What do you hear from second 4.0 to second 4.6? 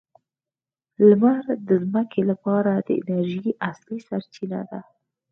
سرچینه